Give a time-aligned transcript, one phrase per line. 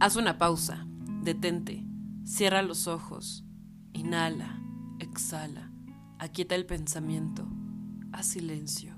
[0.00, 0.86] Haz una pausa,
[1.24, 1.84] detente,
[2.22, 3.44] cierra los ojos,
[3.92, 4.62] inhala,
[5.00, 5.72] exhala,
[6.20, 7.48] aquieta el pensamiento,
[8.12, 8.94] haz silencio,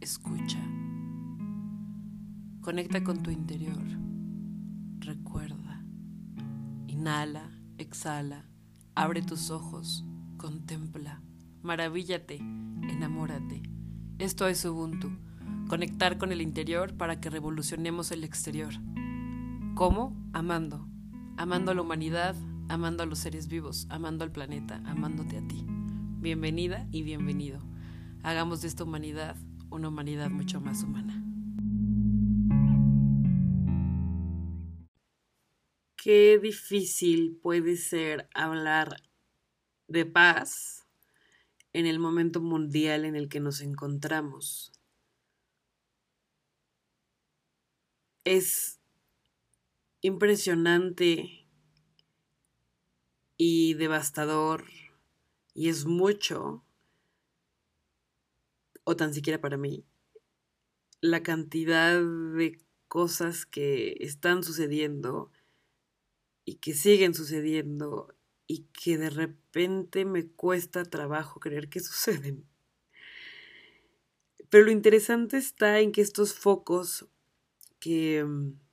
[0.00, 0.60] escucha.
[2.60, 3.82] Conecta con tu interior,
[5.00, 5.84] recuerda,
[6.86, 8.46] inhala, exhala,
[8.94, 10.04] abre tus ojos,
[10.36, 11.22] contempla,
[11.60, 13.62] maravíllate, enamórate.
[14.20, 15.10] Esto es Ubuntu,
[15.68, 18.74] conectar con el interior para que revolucionemos el exterior.
[19.74, 20.16] ¿Cómo?
[20.32, 20.86] Amando.
[21.36, 22.36] Amando a la humanidad,
[22.68, 25.64] amando a los seres vivos, amando al planeta, amándote a ti.
[25.66, 27.58] Bienvenida y bienvenido.
[28.22, 29.36] Hagamos de esta humanidad
[29.70, 31.20] una humanidad mucho más humana.
[35.96, 39.02] Qué difícil puede ser hablar
[39.88, 40.86] de paz
[41.72, 44.70] en el momento mundial en el que nos encontramos.
[48.22, 48.80] Es
[50.04, 51.46] impresionante
[53.38, 54.66] y devastador
[55.54, 56.62] y es mucho,
[58.84, 59.86] o tan siquiera para mí,
[61.00, 65.32] la cantidad de cosas que están sucediendo
[66.44, 68.14] y que siguen sucediendo
[68.46, 72.46] y que de repente me cuesta trabajo creer que suceden.
[74.50, 77.08] Pero lo interesante está en que estos focos
[77.80, 78.63] que mm,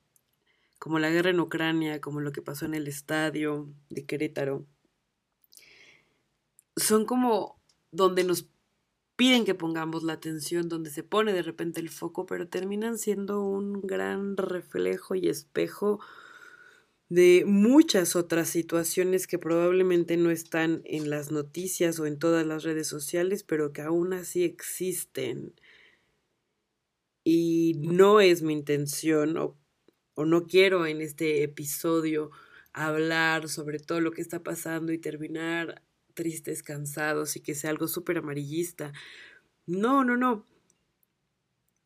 [0.82, 4.66] como la guerra en Ucrania, como lo que pasó en el estadio de Querétaro,
[6.76, 8.50] son como donde nos
[9.16, 13.44] piden que pongamos la atención, donde se pone de repente el foco, pero terminan siendo
[13.44, 16.00] un gran reflejo y espejo
[17.10, 22.64] de muchas otras situaciones que probablemente no están en las noticias o en todas las
[22.64, 25.54] redes sociales, pero que aún así existen.
[27.23, 29.61] Y no es mi intención, o
[30.22, 32.30] o no quiero en este episodio
[32.73, 35.81] hablar sobre todo lo que está pasando y terminar
[36.14, 38.93] tristes, cansados y que sea algo súper amarillista.
[39.65, 40.45] No, no, no.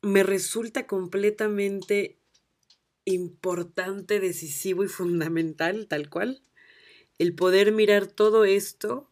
[0.02, 2.18] Me resulta completamente
[3.04, 6.42] importante, decisivo y fundamental, tal cual,
[7.18, 9.08] el poder mirar todo esto,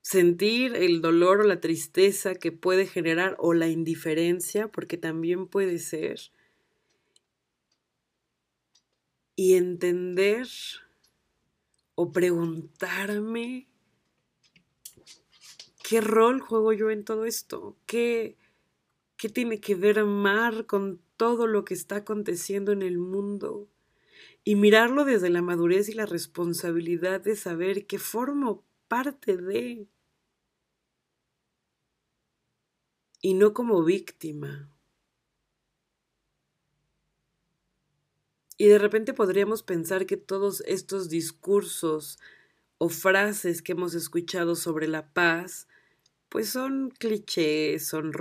[0.00, 5.78] sentir el dolor o la tristeza que puede generar o la indiferencia, porque también puede
[5.78, 6.20] ser,
[9.36, 10.48] y entender
[11.94, 13.68] o preguntarme
[15.82, 18.36] qué rol juego yo en todo esto, qué,
[19.16, 23.68] qué tiene que ver amar con todo lo que está aconteciendo en el mundo
[24.44, 29.86] y mirarlo desde la madurez y la responsabilidad de saber que formo parte de
[33.20, 34.73] y no como víctima.
[38.56, 42.18] Y de repente podríamos pensar que todos estos discursos
[42.78, 45.66] o frases que hemos escuchado sobre la paz,
[46.28, 48.12] pues son clichés, son,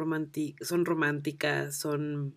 [0.62, 2.36] son románticas, son...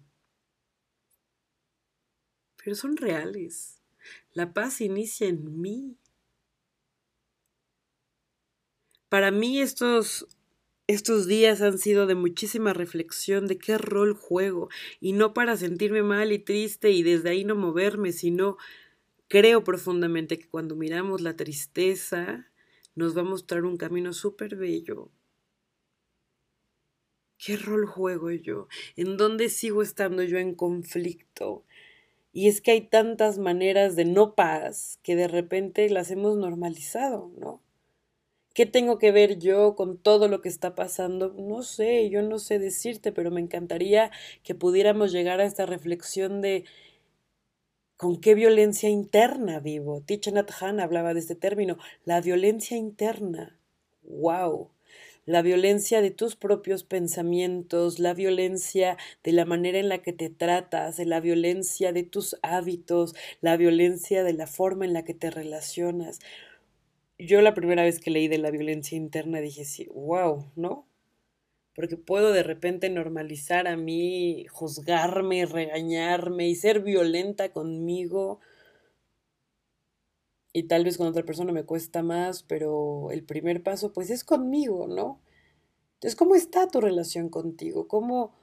[2.57, 3.81] pero son reales.
[4.33, 5.97] La paz inicia en mí.
[9.09, 10.27] Para mí estos
[10.87, 14.69] estos días han sido de muchísima reflexión de qué rol juego,
[15.01, 18.57] y no para sentirme mal y triste y desde ahí no moverme, sino
[19.29, 22.51] creo profundamente que cuando miramos la tristeza
[22.95, 25.11] nos va a mostrar un camino súper bello.
[27.39, 28.69] ¿Qué rol juego yo?
[28.97, 31.65] ¿En dónde sigo estando yo en conflicto?
[32.33, 37.33] Y es que hay tantas maneras de no paz que de repente las hemos normalizado,
[37.39, 37.63] ¿no?
[38.57, 41.35] ¿Qué tengo que ver yo con todo lo que está pasando?
[41.37, 44.11] No sé, yo no sé decirte, pero me encantaría
[44.43, 46.65] que pudiéramos llegar a esta reflexión de
[47.99, 50.01] con qué violencia interna vivo.
[50.07, 53.61] Thich Nhat hablaba de este término, la violencia interna.
[54.01, 54.71] ¡Wow!
[55.27, 60.31] La violencia de tus propios pensamientos, la violencia de la manera en la que te
[60.31, 65.31] tratas, la violencia de tus hábitos, la violencia de la forma en la que te
[65.31, 66.21] relacionas
[67.19, 70.87] yo la primera vez que leí de la violencia interna dije, sí, wow, ¿no?
[71.75, 78.41] Porque puedo de repente normalizar a mí, juzgarme, regañarme y ser violenta conmigo.
[80.53, 84.25] Y tal vez con otra persona me cuesta más, pero el primer paso pues es
[84.25, 85.21] conmigo, ¿no?
[85.95, 87.89] Entonces, ¿cómo está tu relación contigo?
[87.89, 88.35] ¿Cómo,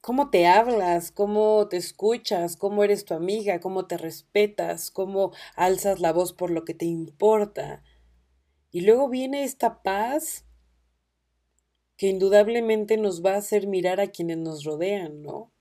[0.00, 6.00] cómo te hablas, cómo te escuchas, cómo eres tu amiga, cómo te respetas, cómo alzas
[6.00, 7.82] la voz por lo que te importa.
[8.70, 10.46] Y luego viene esta paz
[11.96, 15.52] que indudablemente nos va a hacer mirar a quienes nos rodean, ¿no?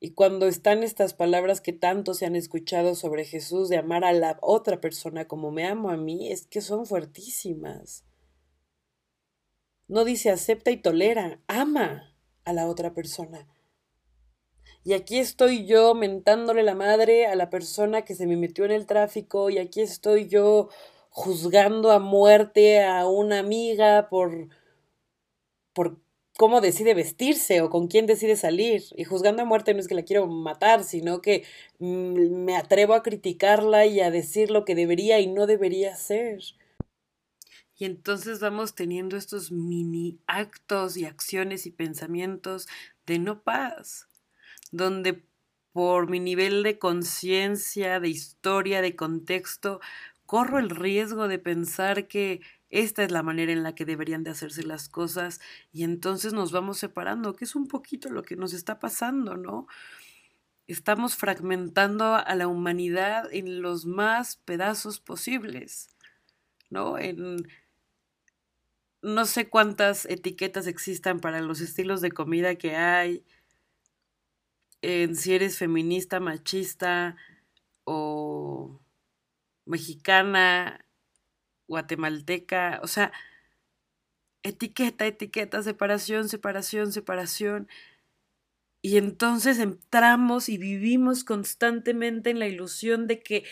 [0.00, 4.12] Y cuando están estas palabras que tanto se han escuchado sobre Jesús de amar a
[4.12, 8.04] la otra persona como me amo a mí, es que son fuertísimas.
[9.88, 12.07] No dice acepta y tolera, ama
[12.48, 13.46] a la otra persona.
[14.82, 18.70] Y aquí estoy yo mentándole la madre a la persona que se me metió en
[18.70, 20.70] el tráfico y aquí estoy yo
[21.10, 24.48] juzgando a muerte a una amiga por
[25.74, 25.98] por
[26.38, 28.82] cómo decide vestirse o con quién decide salir.
[28.96, 31.44] Y juzgando a muerte no es que la quiero matar, sino que
[31.80, 36.40] mm, me atrevo a criticarla y a decir lo que debería y no debería ser.
[37.78, 42.66] Y entonces vamos teniendo estos mini actos y acciones y pensamientos
[43.06, 44.08] de no paz,
[44.72, 45.24] donde
[45.72, 49.80] por mi nivel de conciencia, de historia, de contexto,
[50.26, 54.30] corro el riesgo de pensar que esta es la manera en la que deberían de
[54.30, 55.40] hacerse las cosas
[55.72, 59.68] y entonces nos vamos separando, que es un poquito lo que nos está pasando, ¿no?
[60.66, 65.90] Estamos fragmentando a la humanidad en los más pedazos posibles,
[66.68, 66.98] ¿no?
[66.98, 67.46] En
[69.02, 73.24] no sé cuántas etiquetas existan para los estilos de comida que hay,
[74.82, 77.16] en si eres feminista, machista
[77.84, 78.80] o
[79.66, 80.84] mexicana,
[81.68, 83.12] guatemalteca, o sea,
[84.42, 87.68] etiqueta, etiqueta, separación, separación, separación.
[88.82, 93.44] Y entonces entramos y vivimos constantemente en la ilusión de que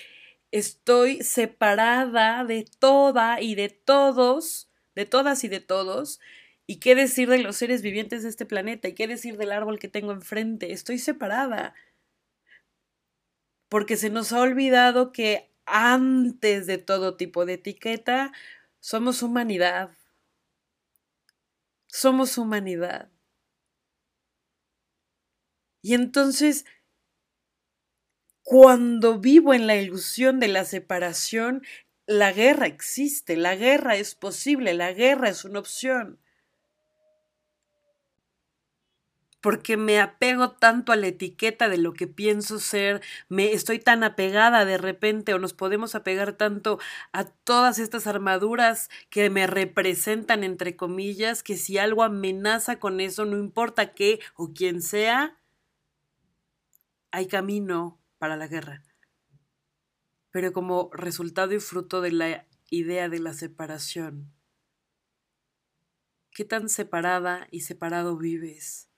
[0.52, 6.20] estoy separada de toda y de todos, de todas y de todos.
[6.66, 8.88] ¿Y qué decir de los seres vivientes de este planeta?
[8.88, 10.72] ¿Y qué decir del árbol que tengo enfrente?
[10.72, 11.74] Estoy separada.
[13.68, 18.32] Porque se nos ha olvidado que antes de todo tipo de etiqueta,
[18.80, 19.90] somos humanidad.
[21.88, 23.10] Somos humanidad.
[25.82, 26.64] Y entonces,
[28.42, 31.62] cuando vivo en la ilusión de la separación,
[32.06, 36.18] la guerra existe, la guerra es posible, la guerra es una opción.
[39.46, 44.02] porque me apego tanto a la etiqueta de lo que pienso ser, me estoy tan
[44.02, 46.80] apegada de repente o nos podemos apegar tanto
[47.12, 53.24] a todas estas armaduras que me representan entre comillas, que si algo amenaza con eso,
[53.24, 55.38] no importa qué o quién sea,
[57.12, 58.82] hay camino para la guerra.
[60.36, 64.34] Pero como resultado y fruto de la idea de la separación,
[66.30, 68.90] ¿qué tan separada y separado vives?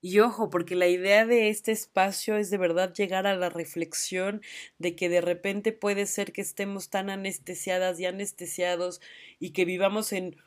[0.00, 4.42] Y ojo, porque la idea de este espacio es de verdad llegar a la reflexión
[4.78, 9.00] de que de repente puede ser que estemos tan anestesiadas y anestesiados
[9.38, 10.38] y que vivamos en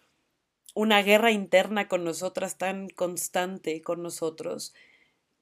[0.76, 4.74] una guerra interna con nosotras tan constante con nosotros,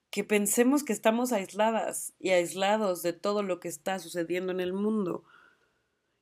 [0.10, 4.74] que pensemos que estamos aisladas y aislados de todo lo que está sucediendo en el
[4.74, 5.24] mundo.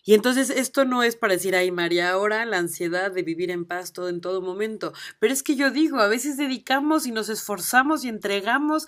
[0.03, 3.65] Y entonces esto no es para decir, ay María, ahora la ansiedad de vivir en
[3.65, 4.93] paz todo en todo momento.
[5.19, 8.85] Pero es que yo digo, a veces dedicamos y nos esforzamos y entregamos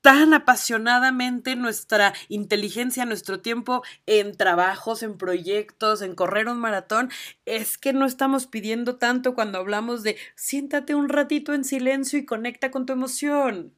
[0.00, 7.10] tan apasionadamente nuestra inteligencia, nuestro tiempo en trabajos, en proyectos, en correr un maratón,
[7.44, 12.26] es que no estamos pidiendo tanto cuando hablamos de siéntate un ratito en silencio y
[12.26, 13.74] conecta con tu emoción.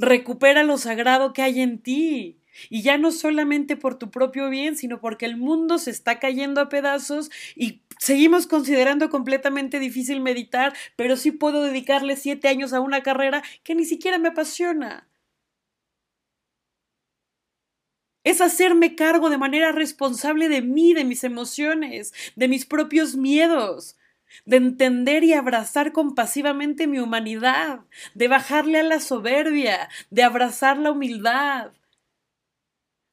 [0.00, 2.38] Recupera lo sagrado que hay en ti.
[2.70, 6.60] Y ya no solamente por tu propio bien, sino porque el mundo se está cayendo
[6.62, 12.80] a pedazos y seguimos considerando completamente difícil meditar, pero sí puedo dedicarle siete años a
[12.80, 15.06] una carrera que ni siquiera me apasiona.
[18.24, 23.96] Es hacerme cargo de manera responsable de mí, de mis emociones, de mis propios miedos,
[24.44, 27.80] de entender y abrazar compasivamente mi humanidad,
[28.14, 31.72] de bajarle a la soberbia, de abrazar la humildad,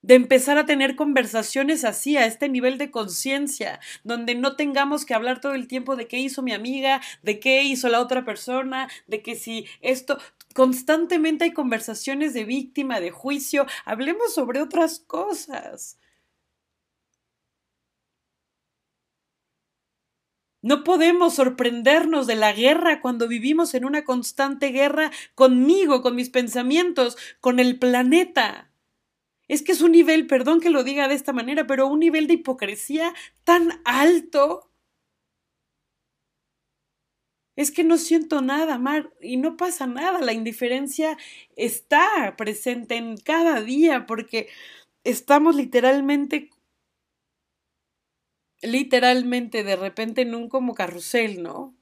[0.02, 5.14] de empezar a tener conversaciones así, a este nivel de conciencia, donde no tengamos que
[5.14, 8.88] hablar todo el tiempo de qué hizo mi amiga, de qué hizo la otra persona,
[9.08, 10.18] de que si esto,
[10.54, 15.98] constantemente hay conversaciones de víctima, de juicio, hablemos sobre otras cosas.
[20.68, 26.30] No podemos sorprendernos de la guerra cuando vivimos en una constante guerra conmigo, con mis
[26.30, 28.70] pensamientos, con el planeta.
[29.48, 32.28] Es que es un nivel, perdón que lo diga de esta manera, pero un nivel
[32.28, 33.14] de hipocresía
[33.46, 34.70] tan alto.
[37.56, 40.20] Es que no siento nada, Mar, y no pasa nada.
[40.20, 41.18] La indiferencia
[41.56, 44.50] está presente en cada día porque
[45.06, 46.50] estamos literalmente,
[48.62, 51.78] literalmente de repente en un como carrusel, ¿no?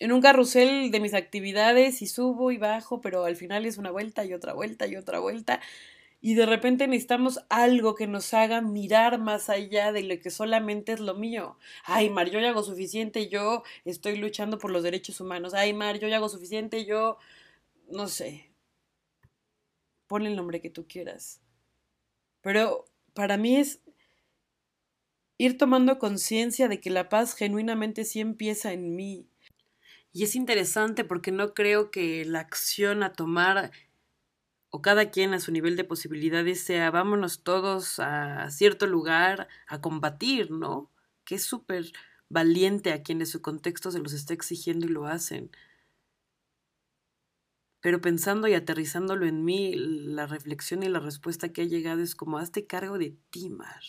[0.00, 3.90] en un carrusel de mis actividades y subo y bajo, pero al final es una
[3.90, 5.60] vuelta y otra vuelta y otra vuelta.
[6.20, 10.92] Y de repente necesitamos algo que nos haga mirar más allá de lo que solamente
[10.92, 11.58] es lo mío.
[11.84, 15.54] Ay, Mar, yo ya hago suficiente, yo estoy luchando por los derechos humanos.
[15.54, 17.18] Ay, Mar, yo ya hago suficiente, yo
[17.88, 18.50] no sé.
[20.06, 21.40] Ponle el nombre que tú quieras.
[22.42, 23.80] Pero para mí es
[25.38, 29.28] ir tomando conciencia de que la paz genuinamente sí empieza en mí
[30.14, 33.72] y es interesante porque no creo que la acción a tomar
[34.70, 39.80] o cada quien a su nivel de posibilidades sea vámonos todos a cierto lugar a
[39.80, 40.92] combatir, ¿no?
[41.24, 41.92] Que es súper
[42.28, 45.50] valiente a quienes su contexto se los está exigiendo y lo hacen.
[47.84, 52.14] Pero pensando y aterrizándolo en mí, la reflexión y la respuesta que ha llegado es
[52.14, 53.82] como hazte cargo de ti, Mar.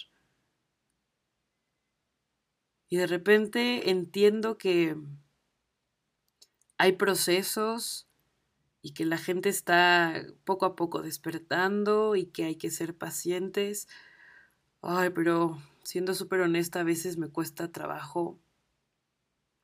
[2.90, 4.98] Y de repente entiendo que
[6.78, 8.06] hay procesos
[8.82, 13.88] y que la gente está poco a poco despertando y que hay que ser pacientes.
[14.82, 18.42] Ay, pero siendo súper honesta, a veces me cuesta trabajo.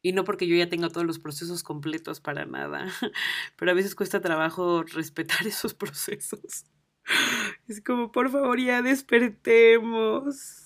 [0.01, 2.87] Y no porque yo ya tenga todos los procesos completos para nada,
[3.57, 6.65] pero a veces cuesta trabajo respetar esos procesos.
[7.67, 10.61] Es como, por favor, ya despertemos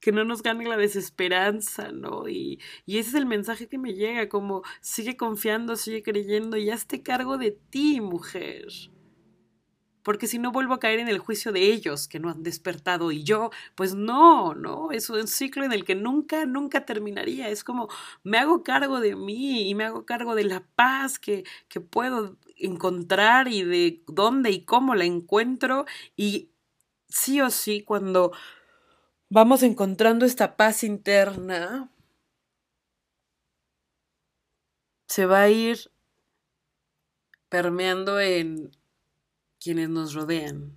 [0.00, 2.28] que no nos gane la desesperanza, ¿no?
[2.28, 6.70] Y, y, ese es el mensaje que me llega, como sigue confiando, sigue creyendo y
[6.70, 8.66] hazte cargo de ti, mujer.
[10.08, 13.12] Porque si no vuelvo a caer en el juicio de ellos que no han despertado
[13.12, 17.50] y yo, pues no, no, es un ciclo en el que nunca, nunca terminaría.
[17.50, 17.90] Es como
[18.22, 22.38] me hago cargo de mí y me hago cargo de la paz que, que puedo
[22.56, 25.84] encontrar y de dónde y cómo la encuentro
[26.16, 26.52] y
[27.10, 28.32] sí o sí cuando
[29.28, 31.90] vamos encontrando esta paz interna,
[35.06, 35.90] se va a ir
[37.50, 38.70] permeando en
[39.60, 40.76] quienes nos rodean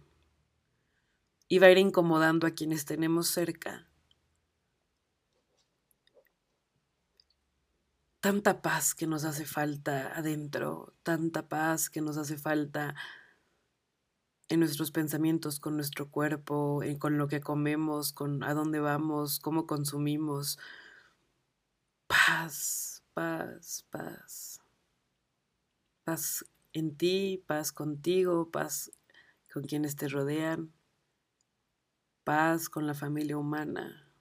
[1.48, 3.88] y va a ir incomodando a quienes tenemos cerca.
[8.22, 12.96] Tanta paz que nos hace falta adentro, tanta paz que nos hace falta
[14.48, 19.66] en nuestros pensamientos, con nuestro cuerpo, con lo que comemos, con a dónde vamos, cómo
[19.66, 20.60] consumimos.
[22.08, 24.62] Paz, paz, paz.
[26.04, 28.92] Paz en ti, paz contigo, paz
[29.52, 30.72] con quienes te rodean,
[32.24, 34.14] paz con la familia humana,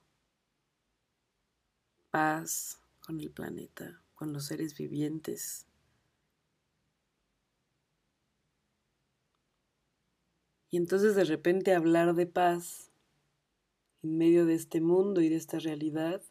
[2.10, 5.66] paz con el planeta, con los seres vivientes.
[10.70, 12.90] Y entonces de repente hablar de paz
[14.02, 16.22] en medio de este mundo y de esta realidad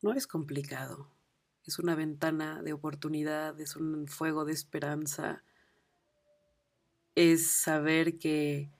[0.00, 1.17] no es complicado.
[1.68, 5.44] Es una ventana de oportunidad, es un fuego de esperanza.
[7.14, 8.72] Es saber que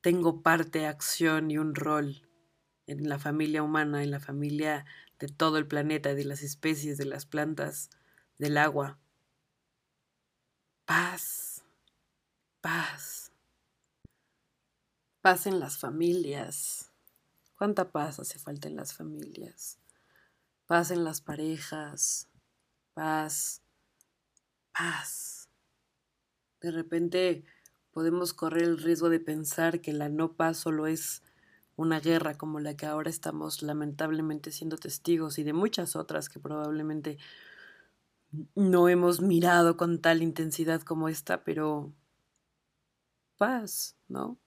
[0.00, 2.26] tengo parte, acción y un rol
[2.86, 4.86] en la familia humana, en la familia
[5.18, 7.90] de todo el planeta, de las especies, de las plantas,
[8.38, 8.98] del agua.
[10.86, 11.52] Paz
[12.62, 13.32] paz.
[15.20, 16.90] Paz en las familias.
[17.58, 19.81] ¿Cuánta paz hace falta en las familias?
[20.72, 22.30] Paz en las parejas.
[22.94, 23.60] Paz.
[24.72, 25.50] Paz.
[26.62, 27.44] De repente
[27.90, 31.22] podemos correr el riesgo de pensar que la no paz solo es
[31.76, 36.40] una guerra como la que ahora estamos lamentablemente siendo testigos y de muchas otras que
[36.40, 37.18] probablemente
[38.54, 41.92] no hemos mirado con tal intensidad como esta, pero
[43.36, 44.38] paz, ¿no?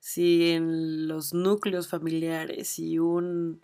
[0.00, 3.60] Si en los núcleos familiares, si un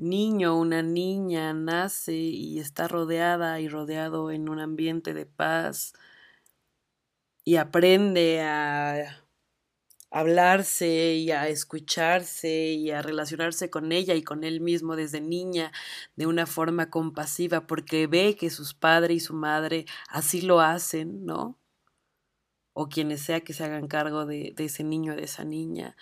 [0.00, 5.92] niño o una niña nace y está rodeada y rodeado en un ambiente de paz
[7.44, 9.24] y aprende a
[10.10, 15.72] hablarse y a escucharse y a relacionarse con ella y con él mismo desde niña
[16.16, 21.24] de una forma compasiva porque ve que sus padres y su madre así lo hacen,
[21.26, 21.60] ¿no?
[22.72, 25.96] o quienes sea que se hagan cargo de, ese niño, de esa niña.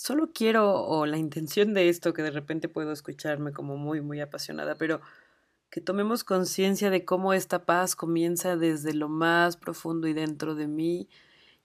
[0.00, 4.20] Solo quiero, o la intención de esto, que de repente puedo escucharme como muy, muy
[4.20, 5.00] apasionada, pero
[5.70, 10.68] que tomemos conciencia de cómo esta paz comienza desde lo más profundo y dentro de
[10.68, 11.08] mí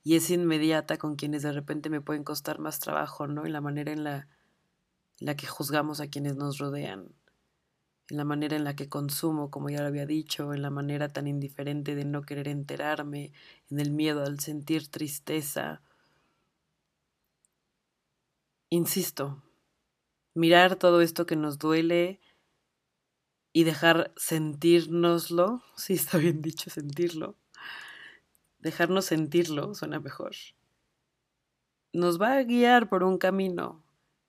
[0.04, 3.46] y es inmediata con quienes de repente me pueden costar más trabajo, ¿no?
[3.46, 4.28] En la manera en la,
[5.20, 7.10] en la que juzgamos a quienes nos rodean
[8.10, 11.10] en la manera en la que consumo, como ya lo había dicho, en la manera
[11.10, 13.32] tan indiferente de no querer enterarme,
[13.70, 15.82] en el miedo al sentir tristeza.
[18.74, 19.44] Insisto,
[20.34, 22.20] mirar todo esto que nos duele
[23.54, 27.38] y dejar sentirnoslo, sí está bien dicho sentirlo,
[28.58, 30.32] dejarnos sentirlo suena mejor,
[31.94, 33.84] nos va a guiar por un camino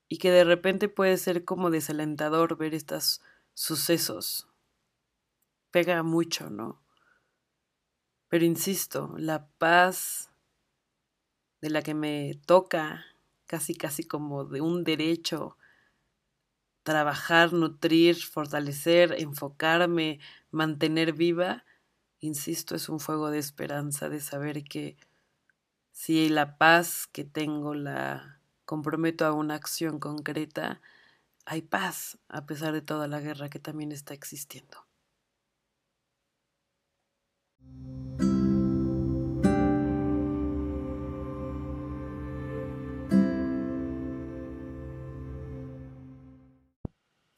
[0.09, 3.23] y que de repente puede ser como desalentador ver estos
[3.55, 4.47] sucesos.
[5.71, 6.83] Pega mucho, ¿no?
[8.27, 10.29] Pero insisto, la paz
[11.61, 13.05] de la que me toca,
[13.45, 15.57] casi casi como de un derecho,
[16.83, 20.19] trabajar, nutrir, fortalecer, enfocarme,
[20.51, 21.65] mantener viva,
[22.19, 24.97] insisto, es un fuego de esperanza, de saber que
[25.91, 30.81] si la paz que tengo la comprometo a una acción concreta,
[31.45, 34.85] hay paz a pesar de toda la guerra que también está existiendo.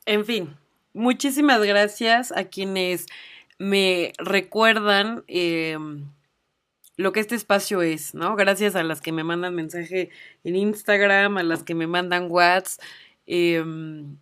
[0.07, 0.55] En fin,
[0.93, 3.07] muchísimas gracias a quienes
[3.59, 6.09] me recuerdan em,
[6.95, 8.37] lo que este espacio es, ¿no?
[8.37, 10.09] Gracias a las que me mandan mensaje
[10.45, 12.81] en Instagram, a las que me mandan WhatsApp.
[13.25, 14.17] Em,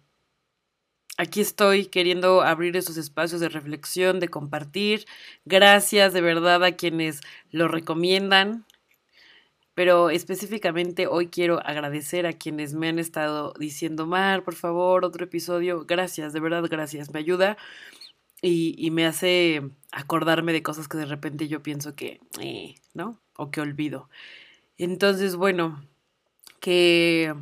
[1.18, 5.06] aquí estoy queriendo abrir esos espacios de reflexión, de compartir.
[5.46, 8.66] Gracias de verdad a quienes lo recomiendan
[9.76, 15.26] pero específicamente hoy quiero agradecer a quienes me han estado diciendo, Mar, por favor, otro
[15.26, 15.86] episodio.
[15.86, 17.14] Gracias, de verdad, gracias.
[17.14, 17.58] Me ayuda
[18.42, 23.20] y, me hace acordarme de cosas que de repente yo pienso que, eh, ¿no?
[23.36, 24.10] O que olvido.
[24.78, 25.84] Entonces, bueno,
[26.62, 27.34] que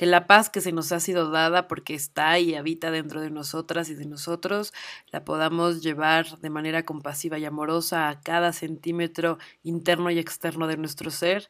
[0.00, 3.28] que la paz que se nos ha sido dada porque está y habita dentro de
[3.28, 4.72] nosotras y de nosotros,
[5.12, 10.78] la podamos llevar de manera compasiva y amorosa a cada centímetro interno y externo de
[10.78, 11.48] nuestro ser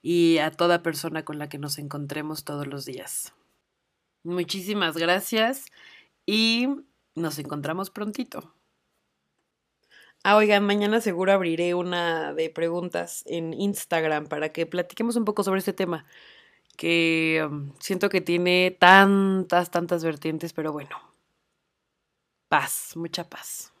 [0.00, 3.34] y a toda persona con la que nos encontremos todos los días.
[4.22, 5.64] Muchísimas gracias
[6.24, 6.68] y
[7.16, 8.54] nos encontramos prontito.
[10.22, 15.42] Ah, oigan, mañana seguro abriré una de preguntas en Instagram para que platiquemos un poco
[15.42, 16.06] sobre este tema
[16.78, 20.96] que um, siento que tiene tantas, tantas vertientes, pero bueno,
[22.48, 23.74] paz, mucha paz.